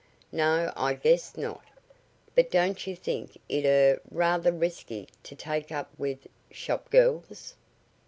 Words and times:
"No, 0.31 0.73
I 0.75 0.95
guess, 0.95 1.37
not. 1.37 1.63
But 2.33 2.49
don't 2.49 2.87
you 2.87 2.95
think 2.95 3.37
it 3.47 3.67
er 3.67 4.01
rather 4.09 4.51
risky 4.51 5.07
to 5.21 5.35
take 5.35 5.71
up 5.71 5.91
with 5.95 6.25
shop 6.49 6.89
girls?" 6.89 7.53